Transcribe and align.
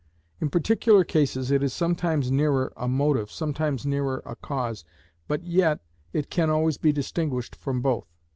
In 0.39 0.49
particular 0.49 1.03
cases 1.03 1.51
it 1.51 1.61
is 1.61 1.73
sometimes 1.73 2.31
nearer 2.31 2.73
a 2.75 2.87
motive, 2.87 3.29
sometimes 3.31 3.85
nearer 3.85 4.23
a 4.25 4.35
cause, 4.35 4.83
but 5.27 5.43
yet 5.43 5.79
it 6.11 6.31
can 6.31 6.49
always 6.49 6.77
be 6.79 6.91
distinguished 6.91 7.55
from 7.55 7.81
both. 7.83 8.07